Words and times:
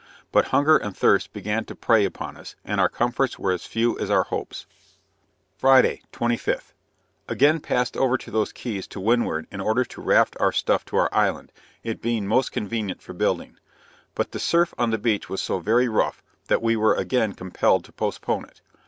But 0.31 0.45
hunger 0.45 0.77
and 0.77 0.97
thirst 0.97 1.31
began 1.31 1.63
to 1.65 1.75
prey 1.75 2.05
upon 2.05 2.35
us, 2.35 2.55
and 2.65 2.81
our 2.81 2.89
comforts 2.89 3.37
were 3.37 3.51
as 3.51 3.67
few 3.67 3.99
as 3.99 4.09
our 4.09 4.23
hopes. 4.23 4.65
Friday, 5.59 6.01
25th. 6.11 6.73
Again 7.27 7.59
passed 7.59 7.95
over 7.95 8.17
to 8.17 8.31
those 8.31 8.51
Keys 8.51 8.87
to 8.87 8.99
windward 8.99 9.45
in 9.51 9.61
order 9.61 9.85
to 9.85 10.01
raft 10.01 10.35
our 10.39 10.51
stuff 10.51 10.83
to 10.85 10.97
our 10.97 11.13
island, 11.13 11.51
it 11.83 12.01
being 12.01 12.25
most 12.25 12.51
convenient 12.51 12.99
for 13.03 13.13
building. 13.13 13.59
But 14.15 14.31
the 14.31 14.39
surf 14.39 14.73
on 14.75 14.89
the 14.89 14.97
beach 14.97 15.29
was 15.29 15.39
so 15.39 15.59
very 15.59 15.87
rough, 15.87 16.23
that 16.47 16.63
we 16.63 16.75
were 16.75 16.95
again 16.95 17.33
compelled 17.33 17.83
to 17.85 17.91
postpone 17.91 18.45
it. 18.45 18.61